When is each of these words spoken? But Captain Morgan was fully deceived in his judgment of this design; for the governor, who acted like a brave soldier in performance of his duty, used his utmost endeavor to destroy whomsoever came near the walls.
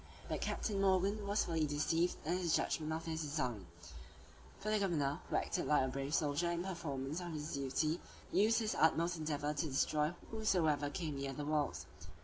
But 0.27 0.41
Captain 0.41 0.81
Morgan 0.81 1.27
was 1.27 1.45
fully 1.45 1.67
deceived 1.67 2.15
in 2.25 2.35
his 2.37 2.55
judgment 2.55 2.91
of 2.91 3.05
this 3.05 3.21
design; 3.21 3.67
for 4.57 4.71
the 4.71 4.79
governor, 4.79 5.19
who 5.29 5.35
acted 5.35 5.67
like 5.67 5.83
a 5.83 5.87
brave 5.89 6.15
soldier 6.15 6.49
in 6.49 6.63
performance 6.63 7.19
of 7.21 7.33
his 7.33 7.53
duty, 7.53 8.01
used 8.31 8.57
his 8.57 8.73
utmost 8.73 9.17
endeavor 9.17 9.53
to 9.53 9.67
destroy 9.67 10.15
whomsoever 10.31 10.89
came 10.89 11.17
near 11.17 11.33
the 11.33 11.45
walls. 11.45 11.85